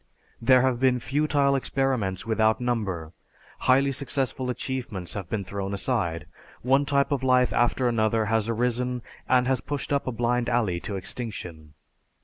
There 0.41 0.63
have 0.63 0.79
been 0.79 0.97
futile 0.99 1.55
experiments 1.55 2.25
without 2.25 2.59
number; 2.59 3.13
highly 3.59 3.91
successful 3.91 4.49
achievements 4.49 5.13
have 5.13 5.29
been 5.29 5.43
thrown 5.43 5.75
aside; 5.75 6.25
one 6.63 6.87
type 6.87 7.11
of 7.11 7.21
life 7.21 7.53
after 7.53 7.87
another 7.87 8.25
has 8.25 8.49
arisen 8.49 9.03
and 9.29 9.45
has 9.45 9.61
pushed 9.61 9.93
up 9.93 10.07
a 10.07 10.11
blind 10.11 10.49
alley 10.49 10.79
to 10.79 10.95
extinction. 10.95 11.75